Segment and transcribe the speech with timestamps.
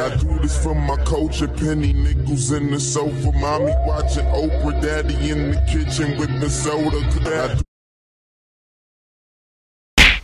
[0.00, 5.28] I do this for my culture, penny nickels in the sofa, mommy watching Oprah, daddy
[5.28, 6.96] in the kitchen with the soda.
[7.36, 7.60] I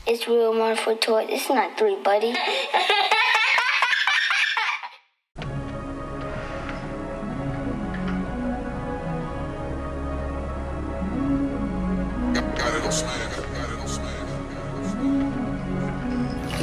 [0.07, 1.27] It's real one for toy.
[1.29, 2.35] It's not three, buddy.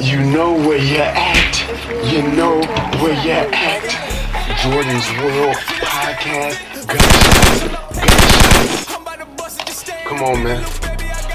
[0.02, 2.12] You know where you're at.
[2.12, 3.84] You know where you're at.
[4.64, 6.58] Jordan's World Podcast.
[10.06, 10.64] Come on, man.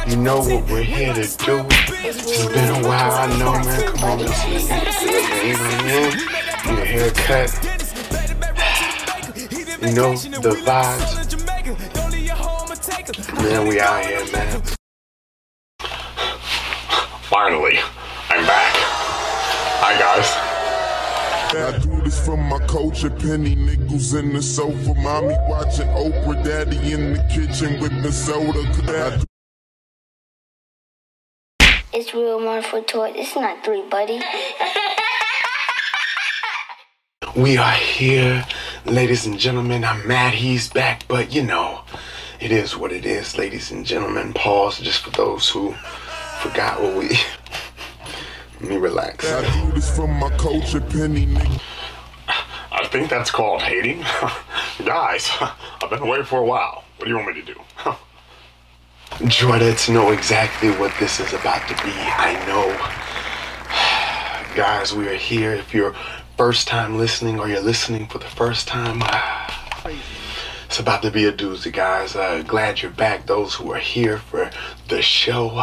[0.09, 1.67] You know what we're here to do.
[1.69, 3.83] It's been a while, I know, man.
[3.93, 4.53] Come on, let's see.
[5.47, 6.13] You know what I mean?
[6.65, 7.51] Need a haircut.
[9.83, 11.29] You know the vibes.
[13.43, 14.63] Man, we out here, man.
[22.29, 26.93] I do this for my culture, penny nickels in the sofa, mommy watching Oprah, daddy
[26.93, 28.61] in the kitchen with the soda.
[28.87, 29.25] I
[31.95, 33.13] It's real one for toy.
[33.15, 34.21] It's not three, buddy.
[37.37, 38.45] We are here,
[38.85, 39.85] ladies and gentlemen.
[39.85, 41.83] I'm mad he's back, but you know,
[42.41, 44.33] it is what it is, ladies and gentlemen.
[44.33, 45.73] Pause just for those who
[46.41, 47.09] forgot what we.
[48.61, 49.31] Let me relax.
[49.31, 51.63] I do this for my culture, penny nickels.
[52.89, 54.01] I think that's called hating.
[54.87, 55.31] guys,
[55.83, 56.85] I've been away for a while.
[56.97, 57.61] What do you want me to do?
[59.29, 61.93] Jordets know exactly what this is about to be.
[61.93, 62.67] I know.
[64.57, 65.53] Guys, we are here.
[65.53, 65.95] If you're
[66.39, 69.03] first time listening or you're listening for the first time,
[70.65, 72.17] it's about to be a doozy, guys.
[72.17, 73.27] Uh, glad you're back.
[73.27, 74.51] Those who are here for
[74.89, 75.63] the show.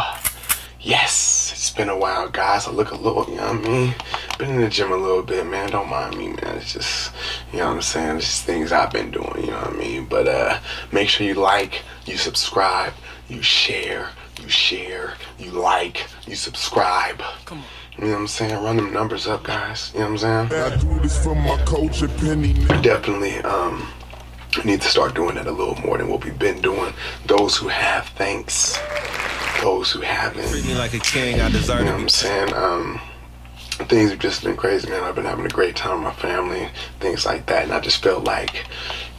[0.80, 2.68] Yes, it's been a while, guys.
[2.68, 3.94] I look a little, you know what I mean?
[4.38, 5.70] Been in the gym a little bit, man.
[5.70, 6.58] Don't mind me, man.
[6.58, 7.12] It's just,
[7.52, 8.18] you know what I'm saying?
[8.18, 10.04] It's just things I've been doing, you know what I mean?
[10.04, 10.60] But uh,
[10.92, 12.92] make sure you like, you subscribe,
[13.28, 14.10] you share,
[14.40, 17.20] you share, you like, you subscribe.
[17.46, 17.64] Come on.
[17.98, 18.62] You know what I'm saying?
[18.62, 19.90] Run them numbers up, guys.
[19.92, 20.72] You know what I'm saying?
[20.72, 23.88] I do this for my culture, penny definitely um,
[24.64, 26.94] need to start doing that a little more than what we've been doing.
[27.26, 28.78] Those who have, thanks.
[29.62, 31.80] Those who haven't, Treat me like a king, I deserve.
[31.80, 32.00] you know what.
[32.02, 32.52] I'm saying?
[32.54, 33.00] Um,
[33.88, 35.02] things have just been crazy, man.
[35.02, 36.68] I've been having a great time with my family,
[37.00, 37.64] things like that.
[37.64, 38.66] And I just felt like,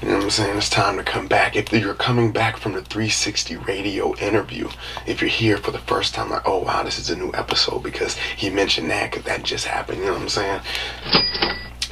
[0.02, 0.58] you know what I'm saying?
[0.58, 1.56] It's time to come back.
[1.56, 4.70] If you're coming back from the 360 radio interview,
[5.06, 7.84] if you're here for the first time, like, oh, wow, this is a new episode
[7.84, 10.62] because he mentioned that because that just happened, you know what I'm saying?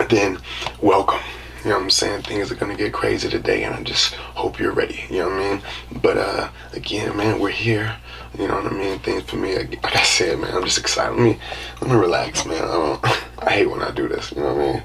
[0.09, 0.37] then
[0.81, 1.19] welcome.
[1.63, 2.23] You know what I'm saying?
[2.23, 5.03] Things are gonna get crazy today and I just hope you're ready.
[5.09, 5.61] You know what I mean?
[6.01, 7.95] But uh again, man, we're here.
[8.37, 8.99] You know what I mean?
[8.99, 11.15] Things for me, like like I said, man, I'm just excited.
[11.15, 11.39] Let me
[11.81, 12.63] let me relax, man.
[12.63, 13.03] I don't
[13.39, 14.83] I hate when I do this, you know what I mean?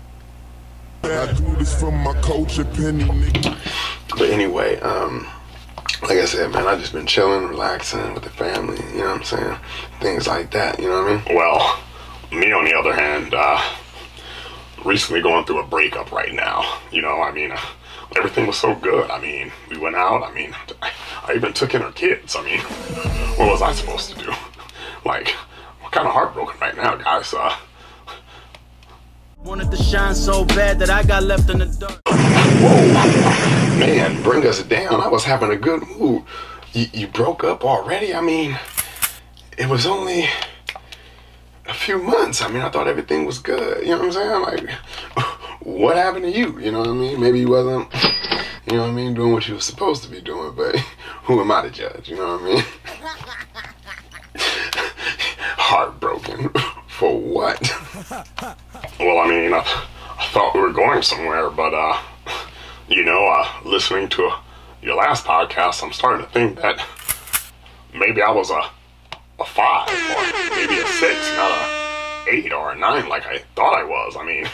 [1.03, 3.05] I do this for my culture, penny.
[4.11, 5.27] But anyway, um,
[6.03, 9.19] like I said, man, I've just been chilling, relaxing with the family, you know what
[9.19, 9.57] I'm saying?
[10.01, 11.37] Things like that, you know what I mean?
[11.37, 11.81] Well,
[12.33, 13.61] me on the other hand, uh,
[14.85, 16.79] recently going through a breakup right now.
[16.93, 17.61] You know, I mean, uh,
[18.17, 19.11] everything was so good.
[19.11, 20.23] I mean, we went out.
[20.23, 20.91] I mean, I,
[21.35, 22.37] even took in her kids.
[22.37, 22.61] I mean,
[23.39, 24.33] what was I supposed to do?
[25.05, 25.35] Like,
[25.83, 27.33] I'm kind of heartbroken right now, guys.
[27.33, 27.57] Uh,
[29.45, 32.01] Wanted to shine so bad that I got left in the dark.
[32.07, 35.01] Whoa, man, bring us down.
[35.01, 36.25] I was having a good mood.
[36.75, 38.15] You, you broke up already?
[38.15, 38.59] I mean,
[39.57, 40.29] it was only
[41.67, 42.43] a few months.
[42.43, 43.83] I mean, I thought everything was good.
[43.83, 44.43] You know what I'm saying?
[44.43, 44.77] Like,
[45.81, 46.59] what happened to you?
[46.61, 47.19] You know what I mean?
[47.19, 47.93] Maybe you wasn't,
[48.67, 50.77] you know what I mean, doing what you were supposed to be doing, but
[51.25, 52.09] who am I to judge?
[52.09, 52.65] You know what I mean?
[55.57, 56.51] Heartbroken.
[56.89, 57.59] For what?
[59.01, 59.63] well, I mean, I
[60.33, 61.99] thought we were going somewhere, but, uh,
[62.89, 64.31] you know, uh, listening to
[64.83, 66.85] your last podcast, I'm starting to think that
[67.95, 68.61] maybe I was a,
[69.41, 71.81] a five or maybe a six, not a
[72.31, 74.15] eight or a nine like I thought I was.
[74.19, 74.47] I mean,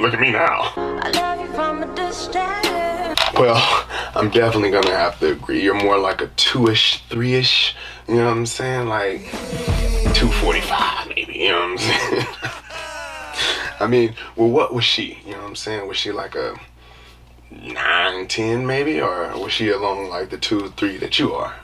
[0.00, 0.72] look at me now.
[0.76, 3.18] I love you from a distance.
[3.34, 5.62] Well, I'm definitely gonna have to agree.
[5.62, 7.76] You're more like a two-ish, three-ish.
[8.08, 8.88] You know what I'm saying?
[8.88, 9.22] Like
[10.14, 11.34] 245, maybe.
[11.34, 12.26] You know what I'm saying?
[13.80, 15.18] I mean, well, what was she?
[15.24, 15.86] You know what I'm saying?
[15.86, 16.54] Was she like a
[17.50, 21.54] nine, ten, maybe, or was she along like the two, three that you are?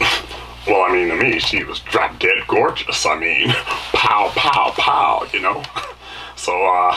[0.66, 3.06] Well, I mean, to me, she was drop dead gorgeous.
[3.06, 3.48] I mean,
[3.94, 5.62] pow, pow, pow, you know?
[6.36, 6.96] So, uh,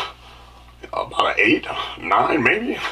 [0.91, 1.65] about an eight,
[1.99, 2.77] nine, maybe?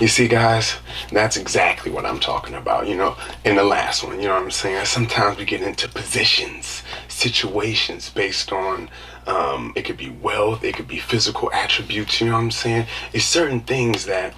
[0.00, 0.74] You see, guys,
[1.12, 2.88] that's exactly what I'm talking about.
[2.88, 4.84] You know, in the last one, you know what I'm saying?
[4.84, 8.90] Sometimes we get into positions, situations based on
[9.28, 12.20] um, it could be wealth, it could be physical attributes.
[12.20, 12.86] You know what I'm saying?
[13.12, 14.34] It's certain things that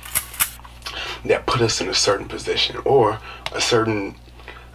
[1.24, 3.18] that put us in a certain position or
[3.52, 4.16] a certain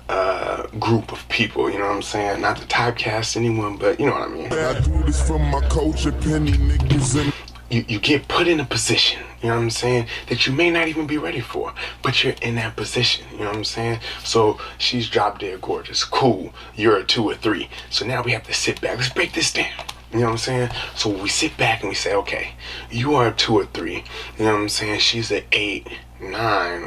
[0.10, 1.70] uh, group of people.
[1.70, 2.42] You know what I'm saying?
[2.42, 4.52] Not to typecast anyone, but you know what I mean.
[4.52, 7.32] I do this for my culture, penny nickels and
[7.70, 10.70] you, you get put in a position, you know what I'm saying, that you may
[10.70, 14.00] not even be ready for, but you're in that position, you know what I'm saying?
[14.24, 17.70] So she's drop dead gorgeous, cool, you're a two or three.
[17.90, 19.72] So now we have to sit back, let's break this down.
[20.12, 20.70] You know what I'm saying?
[20.96, 22.54] So we sit back and we say, okay,
[22.90, 24.04] you are a two or three.
[24.40, 25.00] You know what I'm saying?
[25.02, 25.88] She's an eight,
[26.20, 26.82] nine.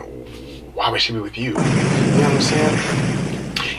[0.75, 1.51] Why would she be with you?
[1.51, 3.12] You know what I'm saying?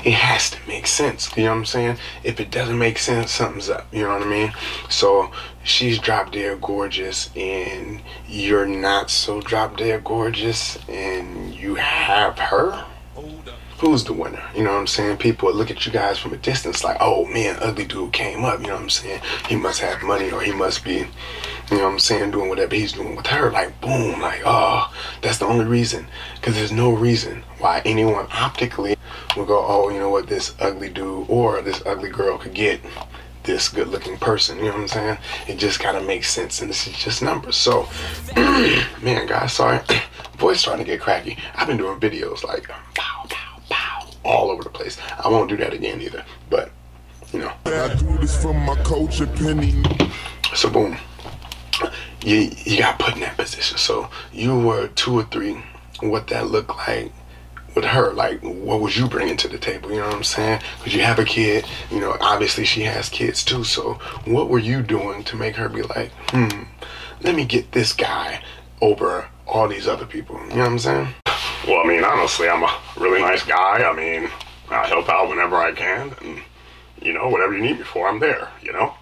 [0.04, 1.36] It has to make sense.
[1.38, 1.98] You know what I'm saying?
[2.24, 3.88] If it doesn't make sense, something's up.
[3.94, 4.54] You know what I mean?
[4.90, 5.32] So
[5.64, 12.86] she's drop dead gorgeous, and you're not so drop dead gorgeous, and you have her.
[13.80, 14.44] Who's the winner?
[14.56, 15.18] You know what I'm saying?
[15.18, 18.62] People look at you guys from a distance like, oh man, ugly dude came up.
[18.62, 19.20] You know what I'm saying?
[19.50, 21.06] He must have money or he must be,
[21.70, 23.52] you know what I'm saying, doing whatever he's doing with her.
[23.52, 26.08] Like, boom, like, oh, that's the only reason.
[26.36, 28.96] Because there's no reason why anyone optically
[29.36, 32.80] will go, oh, you know what, this ugly dude or this ugly girl could get
[33.44, 34.58] this good looking person.
[34.58, 35.18] You know what I'm saying?
[35.48, 37.56] It just kind of makes sense, and this is just numbers.
[37.56, 37.88] So,
[38.36, 39.80] man, guys, sorry,
[40.38, 41.38] voice starting to get cracky.
[41.56, 44.98] I've been doing videos like pow, pow, pow, all over the place.
[45.24, 46.72] I won't do that again either, but
[47.32, 47.52] you know.
[47.66, 49.84] I do this for my culture, penny
[50.54, 50.98] So boom,
[52.24, 53.78] you you got put in that position.
[53.78, 55.62] So you were two or three.
[56.00, 57.14] What that looked like
[57.76, 60.62] with her like what was you bringing to the table you know what i'm saying
[60.78, 63.94] because you have a kid you know obviously she has kids too so
[64.26, 66.64] what were you doing to make her be like hmm
[67.22, 68.42] let me get this guy
[68.82, 71.08] over all these other people you know what i'm saying
[71.68, 73.84] Well, I mean, honestly, I'm a really nice guy.
[73.90, 74.30] I mean,
[74.70, 76.42] I help out whenever I can, and
[77.02, 78.50] you know, whatever you need me for, I'm there.
[78.62, 78.94] You know.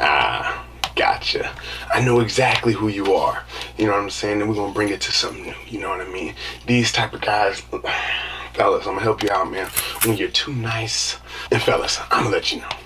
[0.00, 0.53] ah
[0.94, 1.54] gotcha.
[1.92, 3.44] I know exactly who you are.
[3.76, 4.40] You know what i'm saying?
[4.40, 5.54] And we're gonna bring it to something new.
[5.66, 6.34] You know what i mean?
[6.66, 7.60] These type of guys
[8.54, 9.68] fellas i'm gonna help you out man.
[10.04, 11.18] When you're too nice
[11.50, 12.76] and fellas i'm gonna let you know.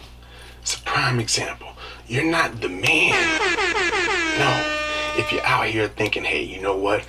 [0.63, 1.69] It's a prime example.
[2.07, 3.39] You're not the man.
[4.39, 4.78] No
[5.19, 7.05] if you're out here thinking, hey, you know what?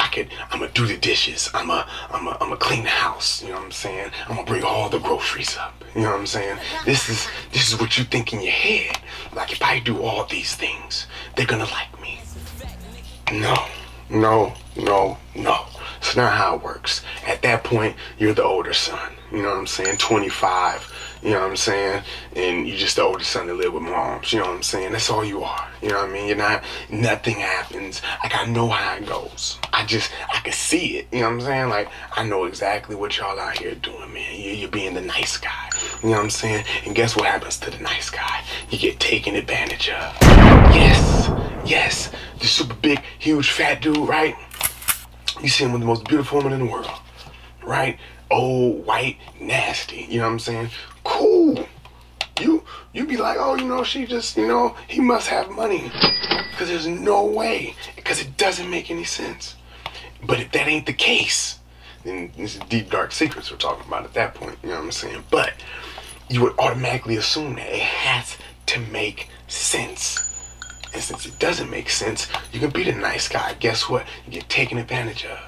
[0.00, 1.48] I could, I'm gonna do the dishes.
[1.54, 3.42] I'm gonna, I'm gonna, I'm gonna clean the house.
[3.42, 4.10] You know what I'm saying?
[4.28, 5.82] I'm gonna bring all the groceries up.
[5.94, 6.58] You know what I'm saying?
[6.84, 8.98] This is, this is what you think in your head.
[9.34, 11.06] Like if I do all these things,
[11.36, 12.20] they're gonna like me.
[13.32, 13.56] No,
[14.10, 15.66] no, no, no.
[15.98, 17.02] It's not how it works.
[17.26, 19.12] At that point, you're the older son.
[19.30, 19.98] You know what I'm saying?
[19.98, 20.92] 25.
[21.22, 22.02] You know what I'm saying?
[22.34, 24.32] And you're just the oldest son that live with moms.
[24.32, 24.90] You know what I'm saying?
[24.90, 25.68] That's all you are.
[25.80, 26.26] You know what I mean?
[26.26, 28.02] You're not, nothing happens.
[28.24, 29.58] Like, I know how it goes.
[29.72, 31.06] I just, I can see it.
[31.12, 31.68] You know what I'm saying?
[31.68, 34.34] Like, I know exactly what y'all out here doing, man.
[34.34, 35.70] You, you're being the nice guy.
[36.02, 36.64] You know what I'm saying?
[36.84, 38.42] And guess what happens to the nice guy?
[38.70, 40.16] You get taken advantage of.
[40.74, 41.30] Yes,
[41.64, 42.10] yes.
[42.40, 44.34] The super big, huge, fat dude, right?
[45.40, 46.90] You see him with the most beautiful woman in the world,
[47.62, 47.96] right?
[48.28, 50.06] Old, white, nasty.
[50.08, 50.70] You know what I'm saying?
[51.04, 51.66] Cool.
[52.40, 55.90] You you be like, oh, you know, she just, you know, he must have money,
[56.50, 59.56] because there's no way, because it doesn't make any sense.
[60.22, 61.58] But if that ain't the case,
[62.04, 64.58] then this is deep dark secrets we're talking about at that point.
[64.62, 65.24] You know what I'm saying?
[65.30, 65.52] But
[66.28, 70.28] you would automatically assume that it has to make sense.
[70.94, 73.54] And since it doesn't make sense, you can be the nice guy.
[73.54, 74.06] Guess what?
[74.26, 75.38] You get taken advantage of.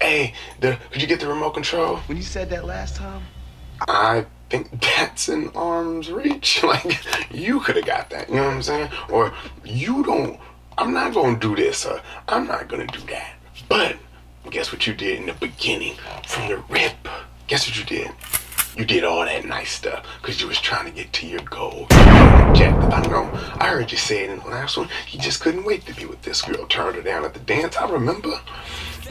[0.00, 1.96] Hey, the, could you get the remote control?
[2.06, 3.22] When you said that last time,
[3.88, 6.62] I think that's in arm's reach.
[6.72, 8.28] Like, you could have got that.
[8.28, 8.90] You know what I'm saying?
[9.10, 9.32] Or
[9.64, 10.38] you don't,
[10.78, 13.34] I'm not going to do this, or I'm not going to do that.
[13.68, 13.96] But
[14.50, 16.96] guess what you did in the beginning from the rip?
[17.46, 18.10] Guess what you did?
[18.76, 21.86] You did all that nice stuff because you was trying to get to your goal.
[21.90, 22.90] Objective.
[22.90, 23.30] I know.
[23.58, 24.88] I heard you say it in the last one.
[25.10, 26.66] You just couldn't wait to be with this girl.
[26.66, 27.76] Turned her down at the dance.
[27.76, 28.40] I remember.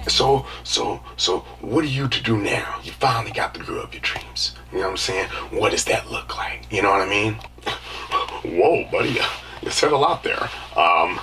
[0.07, 2.79] So, so, so, what are you to do now?
[2.83, 4.55] You finally got the girl of your dreams.
[4.71, 5.27] You know what I'm saying?
[5.51, 6.71] What does that look like?
[6.71, 7.33] You know what I mean?
[8.43, 9.19] Whoa, buddy,
[9.61, 10.49] you said a lot there.
[10.75, 11.19] Um,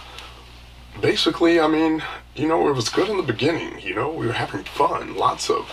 [1.00, 2.02] basically, I mean,
[2.36, 3.80] you know, it was good in the beginning.
[3.80, 5.70] You know, we were having fun, lots of,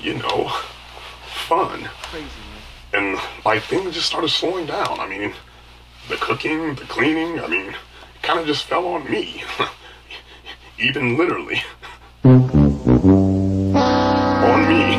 [0.00, 0.52] you know,
[1.26, 1.88] fun.
[2.02, 2.26] crazy
[2.92, 3.12] man.
[3.14, 5.00] and like things just started slowing down.
[5.00, 5.32] I mean,
[6.08, 9.42] the cooking, the cleaning, I mean, it kind of just fell on me.
[10.78, 11.62] Even literally.
[12.24, 12.46] on
[14.68, 14.96] me.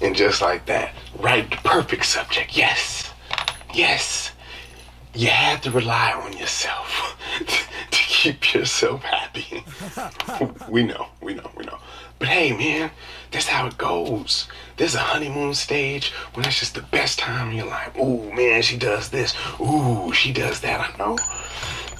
[0.00, 2.56] And just like that, right, the perfect subject.
[2.56, 3.12] Yes,
[3.74, 4.30] yes.
[5.14, 7.16] You had to rely on yourself
[7.46, 9.64] to keep yourself happy.
[10.68, 11.78] we know, we know, we know.
[12.18, 12.90] But hey, man,
[13.32, 14.46] that's how it goes.
[14.76, 17.48] There's a honeymoon stage when that's just the best time.
[17.48, 19.34] And you're like, ooh, man, she does this.
[19.60, 20.80] Ooh, she does that.
[20.80, 21.18] I know.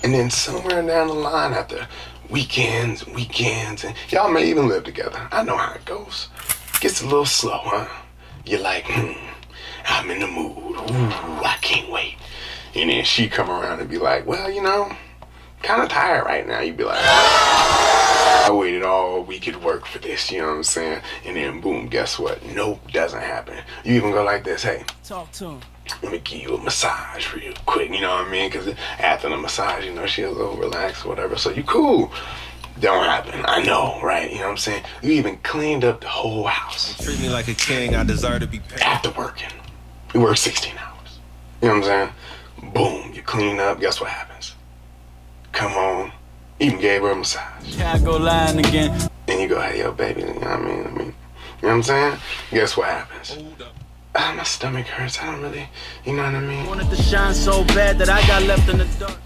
[0.02, 1.86] And then somewhere down the line, after
[2.28, 5.28] weekends weekends, and y'all may even live together.
[5.30, 6.28] I know how it goes.
[6.80, 7.86] Gets a little slow, huh?
[8.44, 9.12] You're like, hmm,
[9.86, 10.76] I'm in the mood.
[10.76, 12.16] Ooh, I can't wait.
[12.74, 14.90] And then she come around and be like, well, you know,
[15.62, 16.60] kind of tired right now.
[16.60, 20.62] You'd be like, I waited all week at work for this, you know what I'm
[20.64, 21.02] saying?
[21.24, 22.44] And then boom, guess what?
[22.46, 23.58] Nope, doesn't happen.
[23.84, 25.60] You even go like this, hey, Talk to him.
[26.02, 28.50] Let me give you a massage real quick, you know what I mean?
[28.50, 31.36] Because after the massage, you know, she's a little relaxed or whatever.
[31.36, 32.12] So you cool.
[32.80, 33.44] Don't happen.
[33.46, 34.30] I know, right?
[34.30, 34.84] You know what I'm saying?
[35.02, 37.94] You even cleaned up the whole house Treat me like a king.
[37.94, 38.80] I deserve to be paid.
[38.80, 39.50] after working.
[40.14, 41.18] You work 16 hours.
[41.60, 42.10] You know what I'm
[42.62, 42.72] saying?
[42.72, 43.78] Boom, you clean up.
[43.80, 44.54] Guess what happens?
[45.52, 46.12] Come home.
[46.60, 47.76] Even gave her a massage.
[47.76, 49.10] Yeah, I go lying again?
[49.28, 50.86] And you go, hey, yo, baby, you know what I mean?
[50.86, 52.18] I mean, you know what I'm saying?
[52.50, 53.36] Guess what happens?
[54.14, 55.18] Ah, my stomach hurts.
[55.20, 55.68] I don't really,
[56.04, 56.66] you know what I mean?
[56.66, 59.18] Wanted to shine so bad that I got left in the dark.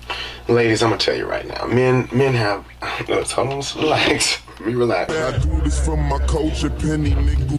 [0.49, 2.65] Ladies, I'm gonna tell you right now, men, men have.
[3.09, 4.39] Let's hold on, just relax.
[4.61, 5.13] Let me relax.
[5.13, 7.59] I do this from my culture, penny nickel.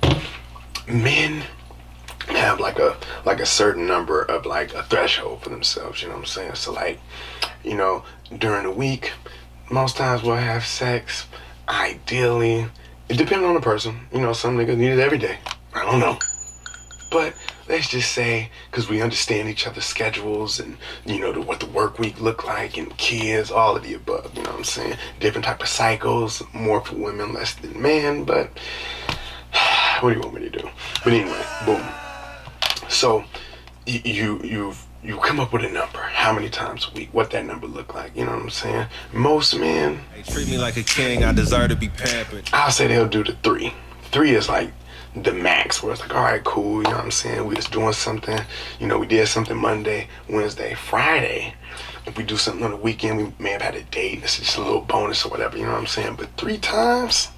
[0.88, 1.44] Men
[2.30, 6.02] have like a like a certain number of like a threshold for themselves.
[6.02, 6.56] You know what I'm saying?
[6.56, 7.00] So like,
[7.62, 8.04] you know,
[8.38, 9.12] during the week,
[9.70, 11.28] most times we'll have sex.
[11.68, 12.68] Ideally,
[13.10, 14.08] it depends on the person.
[14.14, 15.40] You know, some niggas need it every day.
[15.74, 16.18] I don't know.
[17.18, 17.34] But
[17.68, 21.66] let's just say, because we understand each other's schedules and, you know, the, what the
[21.66, 24.98] work week look like and kids, all of the above, you know what I'm saying?
[25.20, 28.52] Different type of cycles, more for women, less than men, but
[30.02, 30.70] what do you want me to do?
[31.04, 31.84] But anyway, boom.
[32.88, 33.24] So
[33.88, 37.32] y- you, you've, you come up with a number, how many times a week, what
[37.32, 38.86] that number look like, you know what I'm saying?
[39.12, 41.24] Most men, Hey, treat me like a king.
[41.24, 42.48] I desire to be pampered.
[42.54, 43.74] I'll say they'll do the three.
[44.12, 44.72] Three is like
[45.24, 47.46] the max, where it's like, all right, cool, you know what I'm saying?
[47.46, 48.40] We just doing something,
[48.80, 51.54] you know, we did something Monday, Wednesday, Friday.
[52.06, 54.24] If we do something on the weekend, we may have had a date.
[54.24, 56.16] It's just a little bonus or whatever, you know what I'm saying?
[56.16, 57.30] But three times,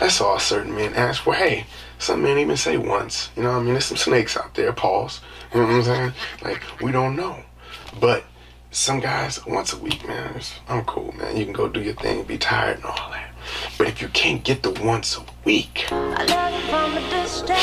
[0.00, 1.34] that's all certain men ask for.
[1.34, 1.66] Hey,
[1.98, 3.30] some men even say once.
[3.36, 3.74] You know what I mean?
[3.74, 5.20] There's some snakes out there, pause.
[5.52, 6.12] You know what I'm saying?
[6.42, 7.38] Like, we don't know.
[8.00, 8.24] But
[8.70, 11.36] some guys, once a week, man, I'm cool, man.
[11.36, 13.29] You can go do your thing, be tired and all that.
[13.78, 17.60] But if you can't get the once a week, I love you from a distance.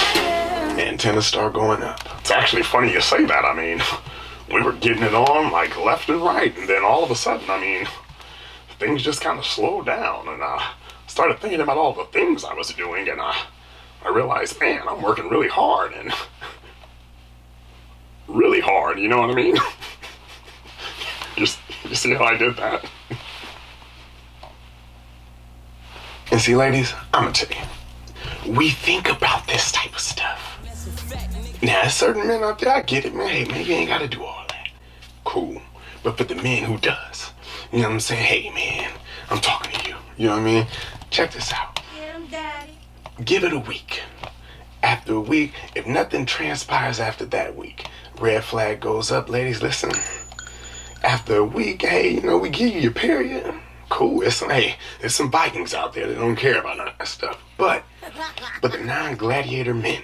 [0.80, 2.00] antennas start going up.
[2.20, 3.46] It's actually funny you say that.
[3.46, 3.82] I mean,
[4.54, 7.50] we were getting it on like left and right, and then all of a sudden,
[7.50, 7.88] I mean,
[8.80, 10.74] things just kind of slowed down, and I
[11.08, 13.46] started thinking about all the things I was doing, and I,
[14.06, 16.12] I realized, man, I'm working really hard and
[18.28, 19.00] really hard.
[19.00, 19.58] You know what I mean?
[21.38, 22.86] Just you see how I did that?
[26.38, 30.60] And see, ladies, I'm gonna tell you, we think about this type of stuff.
[31.64, 33.28] Now, there's certain men out there, I get it, man.
[33.28, 34.70] Hey, man, you ain't gotta do all that.
[35.24, 35.60] Cool.
[36.04, 37.32] But for the men who does,
[37.72, 38.24] you know what I'm saying?
[38.24, 38.92] Hey, man,
[39.32, 39.96] I'm talking to you.
[40.16, 40.68] You know what I mean?
[41.10, 41.80] Check this out.
[43.26, 44.04] Give it a week.
[44.84, 47.88] After a week, if nothing transpires after that week,
[48.22, 49.90] red flag goes up, ladies, listen.
[51.02, 53.56] After a week, hey, you know, we give you your period.
[53.90, 54.22] Cool.
[54.22, 57.08] It's some, hey, there's some Vikings out there that don't care about none of that
[57.08, 57.42] stuff.
[57.58, 57.84] But,
[58.62, 60.04] but the non-gladiator men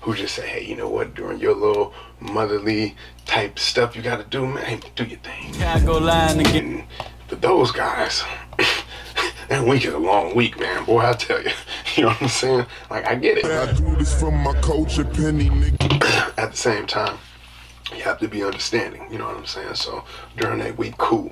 [0.00, 4.24] who just say, hey, you know what, during your little motherly type stuff you gotta
[4.24, 5.52] do, man, hey, do your thing.
[5.54, 6.56] Can I go lying again?
[6.64, 6.84] And
[7.28, 8.24] for those guys,
[9.48, 10.84] that week is a long week, man.
[10.84, 11.50] Boy, I tell you.
[11.94, 12.66] You know what I'm saying?
[12.88, 13.44] Like, I get it.
[13.44, 15.88] I do this from my culture, penny nickel.
[16.38, 17.18] At the same time,
[17.94, 19.06] you have to be understanding.
[19.12, 19.74] You know what I'm saying?
[19.74, 20.02] So
[20.38, 21.30] during that week, cool.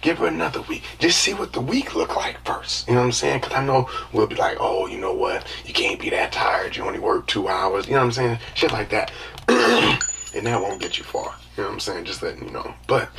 [0.00, 0.82] Give her another week.
[0.98, 2.88] Just see what the week look like first.
[2.88, 3.40] You know what I'm saying?
[3.40, 5.46] Because I know we'll be like, oh, you know what?
[5.66, 6.76] You can't be that tired.
[6.76, 7.86] You only work two hours.
[7.86, 8.38] You know what I'm saying?
[8.54, 9.12] Shit like that.
[9.48, 11.34] and that won't get you far.
[11.56, 12.04] You know what I'm saying?
[12.04, 12.74] Just letting you know.
[12.86, 13.10] But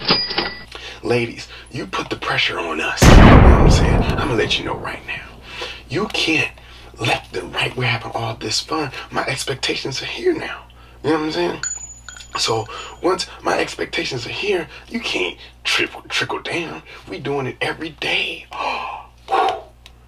[1.04, 3.02] ladies, you put the pressure on us.
[3.04, 4.04] You know what I'm saying?
[4.04, 5.28] I'm gonna let you know right now.
[5.90, 6.52] You can't
[7.00, 7.76] left and right.
[7.76, 8.92] We're having all this fun.
[9.12, 10.64] My expectations are here now.
[11.04, 11.62] You know what I'm saying?
[12.42, 12.66] So
[13.04, 16.82] once my expectations are here, you can't trickle trickle down.
[17.08, 18.48] We doing it every day.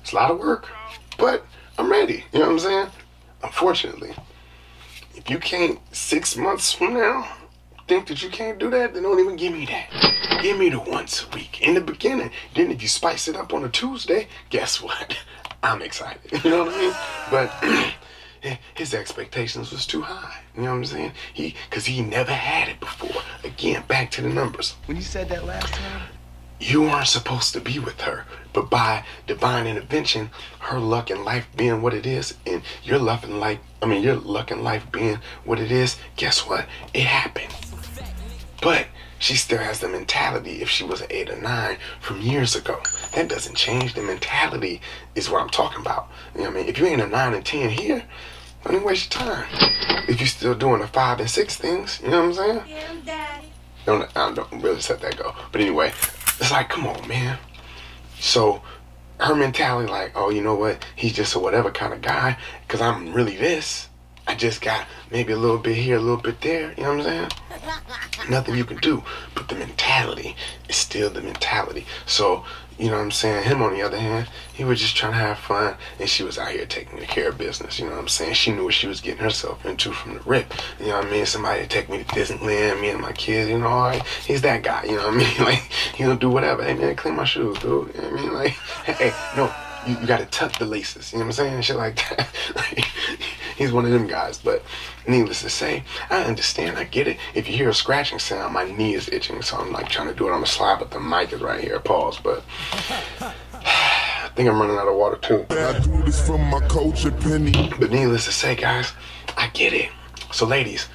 [0.01, 0.67] It's a lot of work,
[1.17, 1.45] but
[1.77, 2.25] I'm ready.
[2.33, 2.87] You know what I'm saying?
[3.41, 4.13] Unfortunately,
[5.15, 7.25] if you can't six months from now
[7.87, 10.41] think that you can't do that, then don't even give me that.
[10.41, 12.31] Give me the once a week in the beginning.
[12.55, 15.17] Then if you spice it up on a Tuesday, guess what?
[15.63, 16.19] I'm excited.
[16.43, 16.93] You know what I mean?
[17.31, 17.93] But
[18.75, 20.41] his expectations was too high.
[20.55, 21.11] You know what I'm saying?
[21.33, 23.21] He, cause he never had it before.
[23.43, 24.75] Again, back to the numbers.
[24.85, 26.01] When you said that last time,
[26.59, 28.25] you weren't supposed to be with her.
[28.53, 33.23] But by divine intervention, her luck in life being what it is, and your luck
[33.23, 36.65] in life, I mean, your luck in life being what it is, guess what?
[36.93, 37.53] It happened.
[38.61, 38.87] But
[39.19, 42.81] she still has the mentality if she was an eight or nine from years ago.
[43.13, 43.93] That doesn't change.
[43.93, 44.81] The mentality
[45.15, 46.09] is what I'm talking about.
[46.33, 46.69] You know what I mean?
[46.69, 48.03] If you ain't a nine and ten here,
[48.71, 49.47] don't waste your time.
[50.07, 52.61] If you're still doing the five and six things, you know what I'm saying?
[52.67, 53.47] Yeah, I'm daddy.
[53.85, 55.35] Don't I don't really let that go.
[55.51, 55.89] But anyway,
[56.39, 57.37] it's like, come on, man.
[58.19, 58.61] So
[59.19, 60.85] her mentality, like, oh, you know what?
[60.95, 62.37] He's just a whatever kind of guy.
[62.67, 63.89] Cause I'm really this.
[64.25, 66.73] I just got maybe a little bit here, a little bit there.
[66.77, 67.31] You know what I'm saying?
[68.29, 69.03] Nothing you can do.
[69.35, 70.35] But the mentality
[70.69, 71.85] is still the mentality.
[72.05, 72.45] So,
[72.77, 73.43] you know what I'm saying?
[73.43, 76.37] Him, on the other hand, he was just trying to have fun, and she was
[76.37, 77.79] out here taking care of business.
[77.79, 78.33] You know what I'm saying?
[78.33, 80.53] She knew what she was getting herself into from the rip.
[80.79, 81.25] You know what I mean?
[81.25, 84.63] Somebody take me to Disneyland, me and my kids, you know, all right, he's that
[84.63, 84.83] guy.
[84.85, 85.43] You know what I mean?
[85.43, 85.59] Like,
[85.95, 86.63] he'll do whatever.
[86.63, 87.93] Hey, man, clean my shoes, dude.
[87.95, 88.33] You know what I mean?
[88.33, 88.51] Like,
[88.85, 89.53] hey, no,
[89.87, 91.11] you, you gotta tuck the laces.
[91.13, 91.61] You know what I'm saying?
[91.61, 92.27] Shit like that.
[92.55, 92.85] Like,
[93.57, 94.37] he's one of them guys.
[94.37, 94.63] But
[95.07, 96.77] needless to say, I understand.
[96.77, 97.17] I get it.
[97.33, 100.13] If you hear a scratching sound, my knee is itching, so I'm like trying to
[100.15, 101.79] do it on the slide, but the mic is right here.
[101.79, 102.19] Pause.
[102.19, 102.43] But
[103.21, 105.45] I think I'm running out of water too.
[105.49, 107.71] I do this for my culture, Penny.
[107.79, 108.91] But needless to say, guys,
[109.37, 109.89] I get it.
[110.31, 110.87] So, ladies,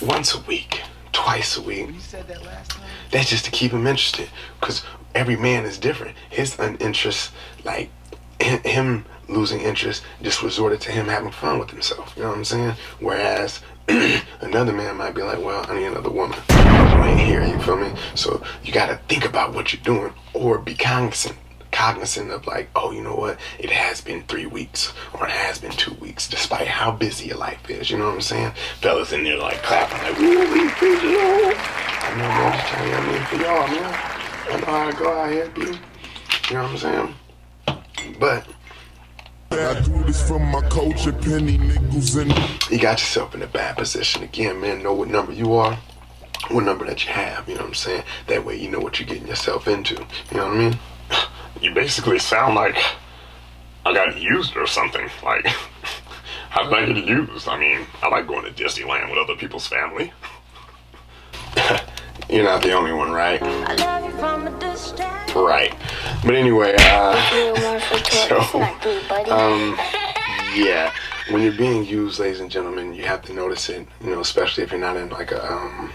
[0.00, 0.80] once a week,
[1.12, 2.82] twice a week, You said that last time?
[3.10, 4.30] that's just to keep him interested.
[4.60, 4.82] Because
[5.14, 6.16] every man is different.
[6.30, 7.30] His uninterest,
[7.64, 7.90] like
[8.40, 12.14] him losing interest, just resorted to him having fun with himself.
[12.16, 12.74] You know what I'm saying?
[13.00, 13.60] Whereas
[14.40, 16.38] another man might be like, well, I need another woman.
[16.50, 17.92] You ain't here, you feel me?
[18.14, 21.36] So you got to think about what you're doing or be cognizant.
[21.70, 23.38] Cognizant of like, oh, you know what?
[23.58, 27.36] It has been three weeks, or it has been two weeks, despite how busy your
[27.36, 27.90] life is.
[27.90, 28.52] You know what I'm saying?
[28.80, 30.36] Fellas in there like clapping, like, we
[30.80, 31.54] busy, oh.
[32.00, 34.18] I know, man, just trying to get me for y'all, man.
[34.50, 35.52] I know how to go out here.
[35.56, 37.14] You know what I'm saying?
[38.18, 38.46] But
[39.50, 42.32] I do this for my culture, penny nickels and
[42.70, 44.82] you got yourself in a bad position again, man.
[44.82, 45.78] Know what number you are,
[46.50, 47.48] what number that you have.
[47.48, 48.02] You know what I'm saying?
[48.26, 49.94] That way you know what you're getting yourself into.
[49.94, 50.78] You know what I mean?
[51.60, 52.76] You basically sound like
[53.84, 55.10] I got used or something.
[55.24, 55.44] Like,
[56.50, 57.48] how did I get used?
[57.48, 60.12] I mean, I like going to Disneyland with other people's family.
[62.30, 63.42] You're not the only one, right?
[63.42, 65.34] I love you from a distance.
[65.34, 65.74] Right.
[66.24, 69.30] But anyway, uh, Blue one for So, It's not blue, buddy.
[69.30, 69.76] um,
[70.54, 70.92] yeah.
[71.30, 73.86] When you're being used, ladies and gentlemen, you have to notice it.
[74.02, 75.92] You know, especially if you're not in like a um,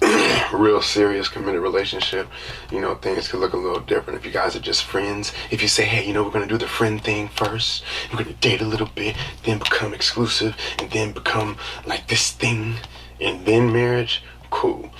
[0.52, 2.28] real serious committed relationship.
[2.72, 5.32] You know, things could look a little different if you guys are just friends.
[5.50, 7.84] If you say, hey, you know, we're gonna do the friend thing first.
[8.12, 12.74] We're gonna date a little bit, then become exclusive, and then become like this thing,
[13.20, 14.22] and then marriage.
[14.50, 14.90] Cool.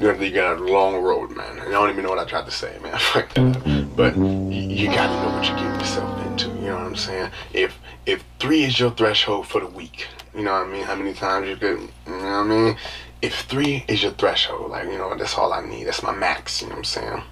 [0.00, 1.58] You got, a long road, man.
[1.60, 2.98] I don't even know what I tried to say, man.
[2.98, 3.88] Fuck that.
[3.96, 6.48] But you, you got to know what you're getting yourself into.
[6.48, 7.30] You know what I'm saying?
[7.52, 10.84] If if three is your threshold for the week, you know what I mean?
[10.84, 12.76] How many times you could, you know what I mean?
[13.22, 15.84] If three is your threshold, like you know, that's all I need.
[15.84, 16.60] That's my max.
[16.60, 17.22] You know what I'm saying?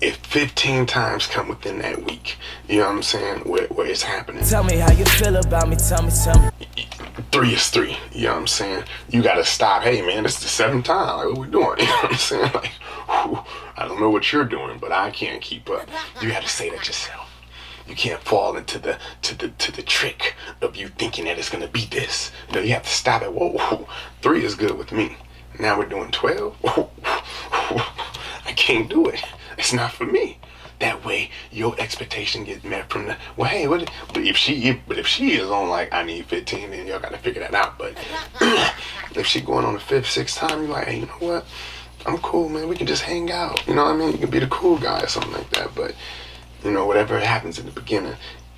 [0.00, 2.36] If 15 times come within that week,
[2.68, 3.40] you know what I'm saying?
[3.40, 5.76] Where, where it's happening Tell me how you feel about me.
[5.76, 6.50] Tell me, tell me.
[7.32, 7.96] three is three.
[8.12, 8.84] You know what I'm saying?
[9.08, 9.82] You gotta stop.
[9.82, 11.16] Hey man, it's the seventh time.
[11.16, 11.78] Like what we doing?
[11.80, 12.52] You know what I'm saying?
[12.52, 12.72] Like,
[13.08, 13.38] whew,
[13.76, 15.88] I don't know what you're doing, but I can't keep up.
[16.20, 17.30] You gotta say that yourself.
[17.88, 21.48] You can't fall into the to the to the trick of you thinking that it's
[21.48, 22.32] gonna be this.
[22.48, 23.32] You know, you have to stop it.
[23.32, 23.88] Whoa, whoa,
[24.20, 25.16] three is good with me.
[25.58, 26.54] Now we're doing twelve.
[28.44, 29.24] I can't do it.
[29.58, 30.38] It's not for me.
[30.78, 33.48] That way, your expectation gets met from the well.
[33.48, 33.90] Hey, what?
[34.12, 37.12] But if she, but if she is on like I need fifteen, then y'all got
[37.12, 37.78] to figure that out.
[37.78, 37.96] But
[39.16, 41.46] if she going on the fifth, sixth time, you're like, hey, you know what?
[42.04, 42.68] I'm cool, man.
[42.68, 43.66] We can just hang out.
[43.66, 44.12] You know what I mean?
[44.12, 45.74] You can be the cool guy or something like that.
[45.74, 45.94] But
[46.62, 48.14] you know, whatever happens in the beginning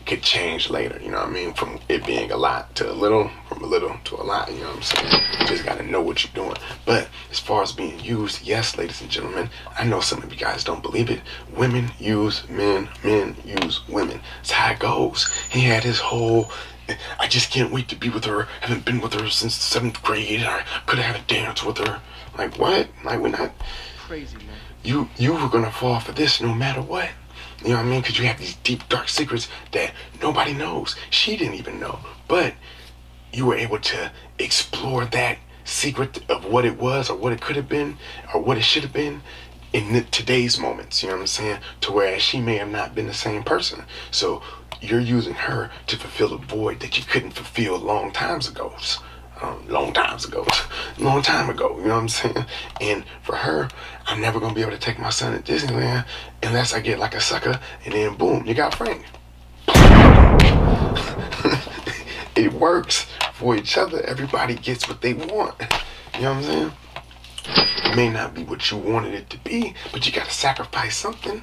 [0.08, 0.98] could change later.
[1.02, 1.52] You know what I mean?
[1.52, 4.50] From it being a lot to a little, from a little to a lot.
[4.50, 5.22] You know what I'm saying?
[5.40, 6.56] You just got to know what you're doing.
[6.86, 10.38] But as far as being used, yes, ladies and gentlemen, I know some of you
[10.38, 11.20] guys don't believe it.
[11.54, 14.20] Women use men, men use women.
[14.38, 15.28] That's how it goes.
[15.50, 16.50] He had his whole.
[17.20, 18.48] I just can't wait to be with her.
[18.62, 20.40] Haven't been with her since seventh grade.
[20.40, 22.00] I could have had a dance with her.
[22.38, 22.88] Like what?
[23.04, 23.52] Like we're not
[23.98, 24.46] Crazy, man.
[24.82, 27.10] you you were gonna fall for this no matter what.
[27.62, 28.00] You know what I mean?
[28.00, 29.92] Because you have these deep, dark secrets that
[30.22, 30.94] nobody knows.
[31.10, 32.54] She didn't even know, but
[33.32, 37.56] you were able to explore that secret of what it was, or what it could
[37.56, 37.98] have been,
[38.32, 39.22] or what it should have been
[39.72, 41.02] in today's moments.
[41.02, 41.58] You know what I'm saying?
[41.82, 43.84] To whereas she may have not been the same person.
[44.10, 44.42] So
[44.80, 48.74] you're using her to fulfill a void that you couldn't fulfill long times ago.
[49.42, 50.46] Um, long times ago,
[50.98, 51.76] long time ago.
[51.78, 52.46] You know what I'm saying?
[52.80, 53.68] And for her,
[54.06, 56.06] I'm never gonna be able to take my son to Disneyland
[56.42, 59.04] unless I get like a sucker, and then boom, you got Frank.
[62.36, 64.00] it works for each other.
[64.02, 65.54] Everybody gets what they want.
[66.14, 66.72] You know what I'm saying?
[67.84, 71.42] It may not be what you wanted it to be, but you gotta sacrifice something.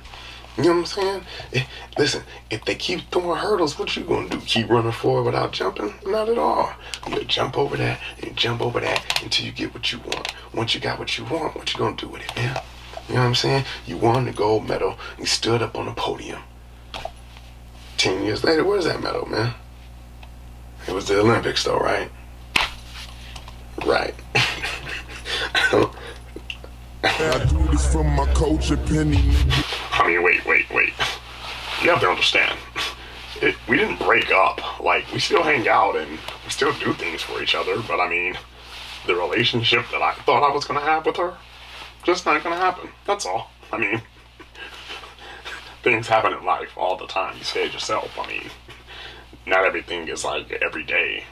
[0.58, 1.22] You know what I'm saying?
[1.98, 4.40] Listen, if they keep throwing hurdles, what you gonna do?
[4.40, 5.94] Keep running forward without jumping?
[6.06, 6.72] Not at all.
[7.10, 10.34] You jump over that and jump over that until you get what you want.
[10.54, 12.62] Once you got what you want, what you gonna do with it, man?
[13.10, 13.66] You know what I'm saying?
[13.86, 14.98] You won the gold medal.
[15.20, 16.42] You stood up on the podium.
[17.98, 19.54] Ten years later, where's that medal, man?
[20.88, 22.10] It was the Olympics, though, right?
[23.86, 24.16] Right.
[27.04, 29.36] I do this from my culture, penny.
[30.06, 30.94] I mean, wait, wait, wait.
[31.82, 32.60] You have to understand.
[33.42, 34.80] It, we didn't break up.
[34.80, 38.08] Like, we still hang out and we still do things for each other, but I
[38.08, 38.38] mean,
[39.08, 41.36] the relationship that I thought I was gonna have with her,
[42.04, 42.90] just not gonna happen.
[43.08, 43.50] That's all.
[43.74, 44.00] I mean,
[45.82, 47.36] things happen in life all the time.
[47.40, 48.12] You say it yourself.
[48.20, 48.52] I mean,
[49.48, 51.24] not everything is like every day,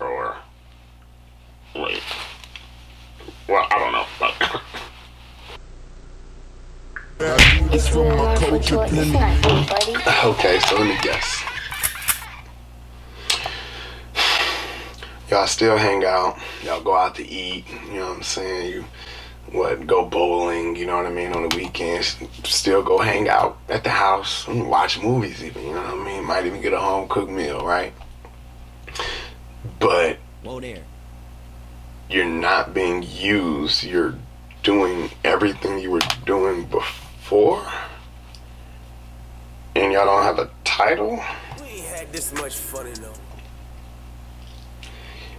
[0.00, 0.38] or
[1.74, 2.02] wait.
[3.46, 4.62] Well, I don't know, but
[7.18, 8.84] I do this It's from real my culture, toy.
[8.84, 9.84] It's penny not nigga.
[9.84, 10.30] free.
[10.30, 11.44] Okay, so let me guess.
[15.28, 16.38] Y'all still hang out.
[16.64, 17.66] Y'all go out to eat.
[17.88, 18.72] You know what I'm saying?
[18.72, 18.84] You
[19.52, 19.86] what?
[19.86, 20.74] Go bowling.
[20.74, 21.34] You know what I mean?
[21.34, 25.44] On the weekends, still go hang out at the house and watch movies.
[25.44, 26.24] Even you know what I mean?
[26.24, 27.92] Might even get a home cooked meal, right?
[29.80, 30.82] But Whoa there.
[32.08, 33.84] you're not being used.
[33.84, 34.14] You're
[34.62, 37.05] doing everything you were doing before,
[39.74, 41.22] and y'all don't have a title.
[41.60, 42.94] We ain't had this much fun in.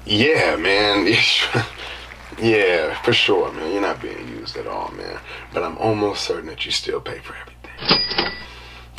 [0.06, 1.08] Yeah, man.
[2.41, 3.71] yeah, for sure, man.
[3.71, 5.19] You're not being used at all, man.
[5.54, 8.34] But I'm almost certain that you still pay for everything.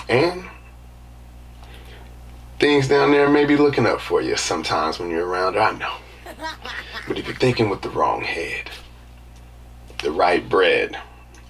[0.09, 0.45] And
[2.59, 5.59] things down there may be looking up for you sometimes when you're around.
[5.59, 5.97] I know.
[7.07, 8.71] But if you're thinking with the wrong head,
[10.03, 10.99] the right bread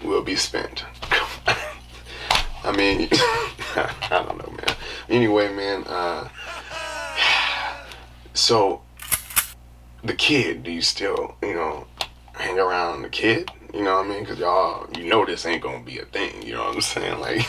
[0.03, 0.85] will be spent.
[2.69, 4.77] I mean, I don't know, man.
[5.09, 5.85] Anyway, man.
[5.87, 6.29] Uh,
[8.35, 8.83] so
[10.05, 11.87] the kid, do you still, you know,
[12.35, 13.51] hang around the kid?
[13.73, 14.21] You know what I mean?
[14.21, 16.43] Because y'all, you know this ain't gonna be a thing.
[16.43, 17.21] You know what I'm saying?
[17.21, 17.47] Like,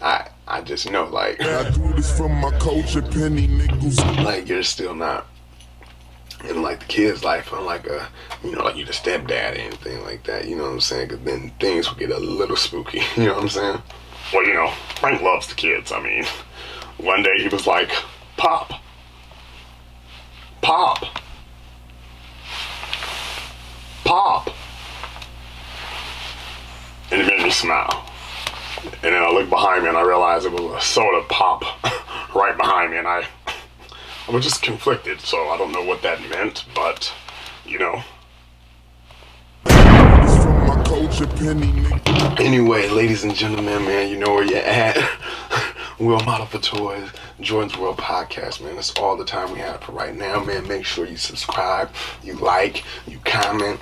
[0.00, 3.98] I, I just know, like, I do this from my culture, penny nickels.
[3.98, 5.26] like you're still not
[6.48, 8.08] in like the kid's life, unlike a,
[8.44, 10.46] you know, like you the stepdad or anything like that.
[10.46, 11.08] You know what I'm saying?
[11.08, 13.02] Because then things will get a little spooky.
[13.16, 13.82] You know what I'm saying?
[14.34, 15.92] Well, you know, Frank loves the kids.
[15.92, 16.24] I mean,
[16.98, 17.90] one day he was like,
[18.36, 18.72] "Pop,
[20.60, 21.04] pop,
[24.04, 24.50] pop,"
[27.12, 28.10] and it made me smile.
[29.02, 31.62] And then I looked behind me and I realized it was a soda pop
[32.34, 33.26] right behind me, and I,
[34.28, 35.20] I was just conflicted.
[35.20, 37.12] So I don't know what that meant, but
[37.64, 38.02] you know,
[39.64, 40.73] This from my culture, penny nigga.
[42.38, 44.96] Anyway, ladies and gentlemen, man, you know where you're at.
[45.98, 47.08] Will Model for Toys,
[47.40, 48.74] Jordan's World Podcast, man.
[48.74, 50.68] That's all the time we have for right now, man.
[50.68, 51.90] Make sure you subscribe,
[52.22, 53.80] you like, you comment.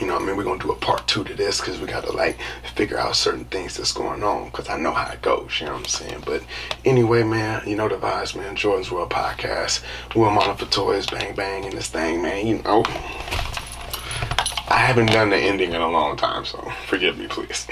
[0.00, 0.36] You know what I mean?
[0.36, 2.38] We're going to do a part two to this because we got to, like,
[2.74, 5.74] figure out certain things that's going on because I know how it goes, you know
[5.74, 6.22] what I'm saying?
[6.26, 6.42] But
[6.84, 8.56] anyway, man, you know the vibes, man.
[8.56, 9.82] Jordan's World Podcast,
[10.14, 12.46] Will Model for Toys, bang, bang, and this thing, man.
[12.46, 12.82] You know.
[14.68, 17.66] I haven't done the ending in a long time, so forgive me, please.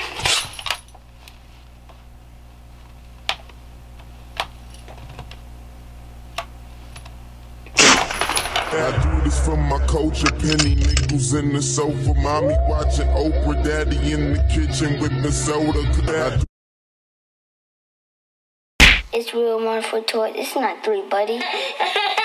[8.77, 12.15] I do this from my culture, penny nickels in the sofa.
[12.15, 15.81] Mommy watching Oprah, daddy in the kitchen with the soda.
[16.09, 16.43] I
[19.13, 20.33] It's real one for toy.
[20.35, 21.41] It's not three, buddy.